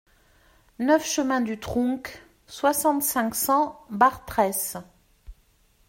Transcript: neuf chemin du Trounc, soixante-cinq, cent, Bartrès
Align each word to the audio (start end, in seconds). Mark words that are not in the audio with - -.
neuf 0.79 1.05
chemin 1.05 1.41
du 1.41 1.59
Trounc, 1.59 2.01
soixante-cinq, 2.47 3.35
cent, 3.35 3.79
Bartrès 3.91 4.79